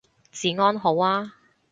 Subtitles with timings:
[0.31, 1.35] 治安好啊